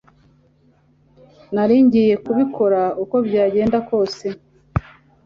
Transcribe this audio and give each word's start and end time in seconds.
nari 1.53 1.75
ngiye 1.85 2.15
kubikora 2.25 2.81
uko 3.03 3.15
byagenda 3.27 3.77
kose 3.89 4.25